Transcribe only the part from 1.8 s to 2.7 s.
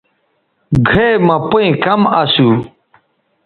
کم اسُو۔